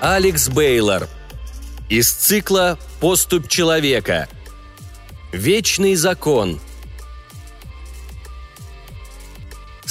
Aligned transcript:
Алекс 0.00 0.48
Бейлор. 0.48 1.08
Из 1.88 2.12
цикла 2.12 2.78
«Поступь 3.00 3.48
человека». 3.48 4.28
Вечный 5.32 5.96
закон. 5.96 6.60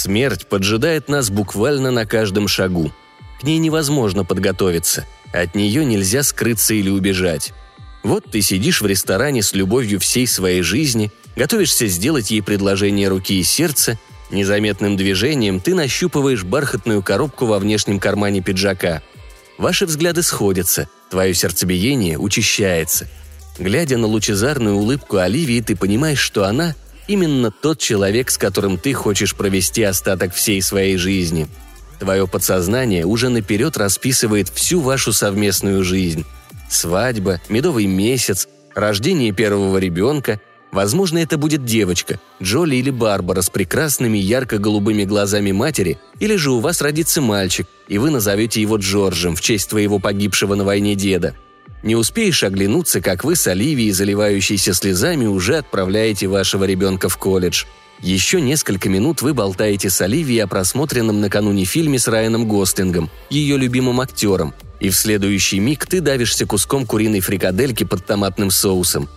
Смерть 0.00 0.46
поджидает 0.46 1.10
нас 1.10 1.28
буквально 1.28 1.90
на 1.90 2.06
каждом 2.06 2.48
шагу. 2.48 2.90
К 3.38 3.42
ней 3.42 3.58
невозможно 3.58 4.24
подготовиться. 4.24 5.06
От 5.30 5.54
нее 5.54 5.84
нельзя 5.84 6.22
скрыться 6.22 6.72
или 6.72 6.88
убежать. 6.88 7.52
Вот 8.02 8.24
ты 8.30 8.40
сидишь 8.40 8.80
в 8.80 8.86
ресторане 8.86 9.42
с 9.42 9.52
любовью 9.52 10.00
всей 10.00 10.26
своей 10.26 10.62
жизни, 10.62 11.12
готовишься 11.36 11.86
сделать 11.86 12.30
ей 12.30 12.40
предложение 12.42 13.08
руки 13.08 13.38
и 13.38 13.42
сердца, 13.42 13.98
незаметным 14.30 14.96
движением 14.96 15.60
ты 15.60 15.74
нащупываешь 15.74 16.44
бархатную 16.44 17.02
коробку 17.02 17.44
во 17.44 17.58
внешнем 17.58 18.00
кармане 18.00 18.40
пиджака. 18.40 19.02
Ваши 19.58 19.84
взгляды 19.84 20.22
сходятся, 20.22 20.88
твое 21.10 21.34
сердцебиение 21.34 22.16
учащается. 22.16 23.06
Глядя 23.58 23.98
на 23.98 24.06
лучезарную 24.06 24.76
улыбку 24.76 25.18
Оливии, 25.18 25.60
ты 25.60 25.76
понимаешь, 25.76 26.20
что 26.20 26.46
она 26.46 26.74
именно 27.08 27.50
тот 27.50 27.78
человек, 27.78 28.30
с 28.30 28.38
которым 28.38 28.78
ты 28.78 28.92
хочешь 28.92 29.34
провести 29.34 29.82
остаток 29.82 30.34
всей 30.34 30.62
своей 30.62 30.96
жизни. 30.96 31.48
Твое 31.98 32.26
подсознание 32.26 33.04
уже 33.04 33.28
наперед 33.28 33.76
расписывает 33.76 34.48
всю 34.48 34.80
вашу 34.80 35.12
совместную 35.12 35.84
жизнь. 35.84 36.24
Свадьба, 36.70 37.40
медовый 37.48 37.86
месяц, 37.86 38.48
рождение 38.74 39.32
первого 39.32 39.76
ребенка. 39.78 40.40
Возможно, 40.72 41.18
это 41.18 41.36
будет 41.36 41.64
девочка, 41.64 42.20
Джоли 42.40 42.76
или 42.76 42.90
Барбара 42.90 43.42
с 43.42 43.50
прекрасными 43.50 44.18
ярко-голубыми 44.18 45.04
глазами 45.04 45.50
матери, 45.50 45.98
или 46.20 46.36
же 46.36 46.52
у 46.52 46.60
вас 46.60 46.80
родится 46.80 47.20
мальчик, 47.20 47.66
и 47.88 47.98
вы 47.98 48.10
назовете 48.10 48.62
его 48.62 48.76
Джорджем 48.76 49.34
в 49.34 49.40
честь 49.40 49.68
твоего 49.68 49.98
погибшего 49.98 50.54
на 50.54 50.64
войне 50.64 50.94
деда. 50.94 51.34
Не 51.82 51.96
успеешь 51.96 52.42
оглянуться, 52.42 53.00
как 53.00 53.24
вы 53.24 53.36
с 53.36 53.46
Оливией, 53.46 53.92
заливающейся 53.92 54.74
слезами, 54.74 55.26
уже 55.26 55.56
отправляете 55.56 56.26
вашего 56.26 56.64
ребенка 56.64 57.08
в 57.08 57.16
колледж. 57.16 57.64
Еще 58.00 58.40
несколько 58.40 58.88
минут 58.88 59.22
вы 59.22 59.34
болтаете 59.34 59.90
с 59.90 60.00
Оливией 60.00 60.42
о 60.44 60.46
просмотренном 60.46 61.20
накануне 61.20 61.64
фильме 61.64 61.98
с 61.98 62.08
Райаном 62.08 62.46
Гослингом, 62.46 63.10
ее 63.28 63.56
любимым 63.56 64.00
актером, 64.00 64.54
и 64.78 64.88
в 64.88 64.96
следующий 64.96 65.58
миг 65.60 65.86
ты 65.86 66.00
давишься 66.00 66.46
куском 66.46 66.86
куриной 66.86 67.20
фрикадельки 67.20 67.84
под 67.84 68.06
томатным 68.06 68.50
соусом. 68.50 69.08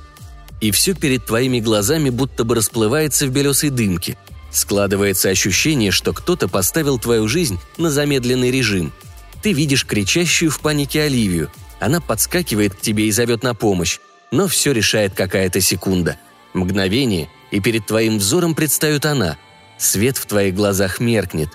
И 0.60 0.72
все 0.72 0.94
перед 0.94 1.26
твоими 1.26 1.60
глазами 1.60 2.10
будто 2.10 2.44
бы 2.44 2.56
расплывается 2.56 3.26
в 3.26 3.32
белесой 3.32 3.70
дымке. 3.70 4.18
Складывается 4.52 5.30
ощущение, 5.30 5.92
что 5.92 6.14
кто-то 6.14 6.48
поставил 6.48 7.00
твою 7.00 7.28
жизнь 7.28 7.60
на 7.78 7.90
замедленный 7.90 8.52
режим. 8.52 8.94
Ты 9.42 9.52
видишь 9.52 9.86
кричащую 9.86 10.52
в 10.52 10.60
панике 10.60 11.02
Оливию. 11.04 11.50
Она 11.84 12.00
подскакивает 12.00 12.76
к 12.76 12.80
тебе 12.80 13.08
и 13.08 13.12
зовет 13.12 13.44
на 13.44 13.54
помощь. 13.54 14.00
Но 14.32 14.48
все 14.48 14.72
решает 14.72 15.16
какая-то 15.16 15.60
секунда. 15.60 16.16
Мгновение, 16.54 17.28
и 17.52 17.60
перед 17.60 17.86
твоим 17.86 18.20
взором 18.20 18.56
предстает 18.56 19.06
она. 19.06 19.36
Свет 19.78 20.16
в 20.16 20.26
твоих 20.26 20.56
глазах 20.56 21.02
меркнет. 21.02 21.50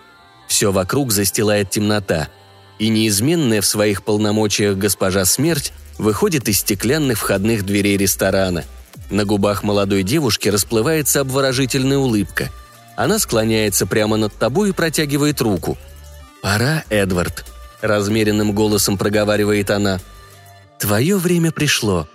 Все 0.47 0.71
вокруг 0.71 1.13
застилает 1.13 1.71
темнота. 1.71 2.29
И 2.79 2.91
неизменная 2.91 3.63
в 3.63 3.67
своих 3.67 4.03
полномочиях 4.03 4.77
госпожа 4.77 5.25
смерть 5.25 5.73
выходит 5.97 6.47
из 6.47 6.59
стеклянных 6.59 7.19
входных 7.19 7.65
дверей 7.65 7.97
ресторана. 7.97 8.65
На 9.09 9.25
губах 9.25 9.63
молодой 9.63 10.03
девушки 10.03 10.51
расплывается 10.51 11.21
обворожительная 11.21 11.97
улыбка. 11.97 12.51
Она 12.97 13.19
склоняется 13.19 13.87
прямо 13.87 14.19
над 14.19 14.35
тобой 14.35 14.69
и 14.69 14.73
протягивает 14.73 15.41
руку. 15.41 15.79
«Пора, 16.43 16.85
Эдвард»,– 16.91 17.47
размеренным 17.81 18.53
голосом 18.53 18.99
проговаривает 18.99 19.71
она. 19.71 20.01
«Твое 20.79 21.17
время 21.17 21.51
пришло», 21.53 22.09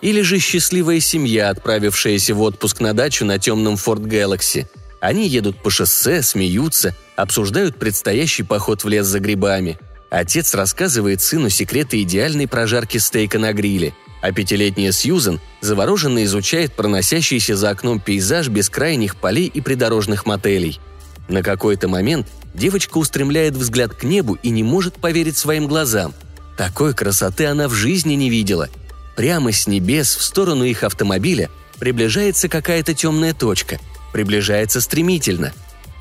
или 0.00 0.22
же 0.22 0.38
счастливая 0.38 1.00
семья, 1.00 1.50
отправившаяся 1.50 2.34
в 2.34 2.42
отпуск 2.42 2.80
на 2.80 2.94
дачу 2.94 3.24
на 3.24 3.38
темном 3.38 3.76
Форт 3.76 4.02
Galaxy. 4.02 4.66
Они 5.00 5.26
едут 5.26 5.62
по 5.62 5.70
шоссе, 5.70 6.22
смеются, 6.22 6.94
обсуждают 7.16 7.78
предстоящий 7.78 8.42
поход 8.42 8.84
в 8.84 8.88
лес 8.88 9.06
за 9.06 9.20
грибами. 9.20 9.78
Отец 10.10 10.54
рассказывает 10.54 11.20
сыну 11.20 11.48
секреты 11.50 12.02
идеальной 12.02 12.48
прожарки 12.48 12.98
стейка 12.98 13.38
на 13.38 13.52
гриле, 13.52 13.94
а 14.22 14.32
пятилетняя 14.32 14.92
Сьюзен 14.92 15.40
завороженно 15.60 16.24
изучает 16.24 16.72
проносящийся 16.72 17.56
за 17.56 17.70
окном 17.70 18.00
пейзаж 18.00 18.48
бескрайних 18.48 19.16
полей 19.16 19.46
и 19.46 19.60
придорожных 19.60 20.26
мотелей. 20.26 20.80
На 21.28 21.42
какой-то 21.42 21.88
момент 21.88 22.26
девочка 22.54 22.98
устремляет 22.98 23.54
взгляд 23.54 23.94
к 23.94 24.04
небу 24.04 24.38
и 24.42 24.50
не 24.50 24.62
может 24.62 24.94
поверить 24.94 25.36
своим 25.36 25.66
глазам. 25.66 26.14
Такой 26.56 26.94
красоты 26.94 27.46
она 27.46 27.68
в 27.68 27.74
жизни 27.74 28.14
не 28.14 28.30
видела– 28.30 28.68
Прямо 29.18 29.50
с 29.50 29.66
небес 29.66 30.14
в 30.14 30.22
сторону 30.22 30.62
их 30.62 30.84
автомобиля 30.84 31.50
приближается 31.80 32.48
какая-то 32.48 32.94
темная 32.94 33.34
точка. 33.34 33.80
Приближается 34.12 34.80
стремительно. 34.80 35.52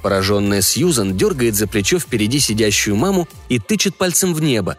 Пораженная 0.04 0.62
Сьюзан 0.62 1.18
дергает 1.18 1.56
за 1.56 1.66
плечо 1.66 1.98
впереди 1.98 2.40
сидящую 2.40 2.96
маму 2.96 3.28
и 3.50 3.58
тычет 3.58 3.96
пальцем 3.96 4.36
в 4.36 4.42
небо. 4.44 4.78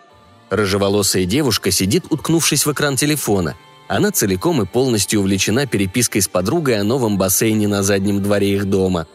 Рыжеволосая 0.50 1.24
девушка 1.24 1.72
сидит, 1.72 2.04
уткнувшись 2.10 2.64
в 2.64 2.70
экран 2.70 2.94
телефона. 2.94 3.56
Она 3.88 4.12
целиком 4.12 4.62
и 4.62 4.66
полностью 4.66 5.18
увлечена 5.18 5.66
перепиской 5.66 6.22
с 6.22 6.28
подругой 6.28 6.78
о 6.78 6.84
новом 6.84 7.18
бассейне 7.18 7.66
на 7.66 7.82
заднем 7.82 8.22
дворе 8.22 8.54
их 8.54 8.66
дома. 8.66 9.08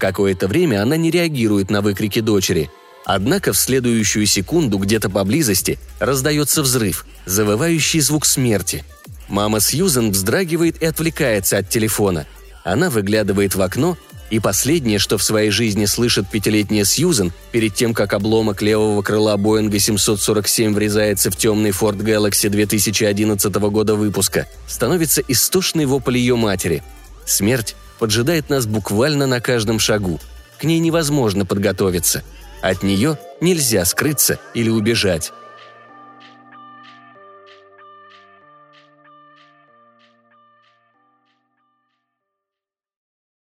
Какое-то 0.00 0.48
время 0.48 0.82
она 0.82 0.96
не 0.96 1.12
реагирует 1.12 1.70
на 1.70 1.80
выкрики 1.80 2.20
дочери– 2.20 2.70
Однако 3.04 3.52
в 3.52 3.58
следующую 3.58 4.26
секунду 4.26 4.78
где-то 4.78 5.10
поблизости 5.10 5.78
раздается 5.98 6.62
взрыв, 6.62 7.06
завывающий 7.26 8.00
звук 8.00 8.26
смерти. 8.26 8.84
Мама 9.28 9.60
Сьюзен 9.60 10.10
вздрагивает 10.10 10.80
и 10.82 10.86
отвлекается 10.86 11.58
от 11.58 11.68
телефона. 11.68 12.26
Она 12.62 12.90
выглядывает 12.90 13.54
в 13.54 13.62
окно, 13.62 13.96
и 14.30 14.38
последнее, 14.38 15.00
что 15.00 15.18
в 15.18 15.24
своей 15.24 15.50
жизни 15.50 15.86
слышит 15.86 16.28
пятилетняя 16.30 16.84
Сьюзен, 16.84 17.32
перед 17.50 17.74
тем, 17.74 17.94
как 17.94 18.12
обломок 18.12 18.62
левого 18.62 19.02
крыла 19.02 19.36
Боинга 19.36 19.80
747 19.80 20.72
врезается 20.72 21.30
в 21.32 21.36
темный 21.36 21.70
Ford 21.70 21.98
Galaxy 21.98 22.48
2011 22.48 23.52
года 23.54 23.96
выпуска, 23.96 24.46
становится 24.68 25.20
истошный 25.26 25.86
вопль 25.86 26.18
ее 26.18 26.36
матери. 26.36 26.84
Смерть 27.24 27.74
поджидает 28.00 28.50
нас 28.50 28.66
буквально 28.66 29.28
на 29.28 29.40
каждом 29.40 29.78
шагу. 29.78 30.18
К 30.58 30.64
ней 30.64 30.80
невозможно 30.80 31.46
подготовиться– 31.46 32.24
от 32.60 32.82
нее 32.82 33.18
нельзя 33.40 33.84
скрыться 33.84 34.38
или 34.54 34.68
убежать. 34.68 35.32